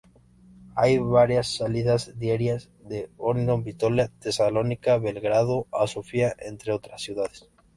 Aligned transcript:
Hay 0.75 0.97
varias 0.97 1.53
salidas 1.57 2.17
diarias 2.17 2.71
de 2.81 3.11
Ohrid, 3.17 3.47
Bitola, 3.63 4.07
Tesalónica, 4.19 4.97
Belgrado 4.97 5.67
o 5.69 5.85
Sofía 5.85 6.35
entre 6.39 6.73
otras 6.73 7.03
ciudades. 7.03 7.47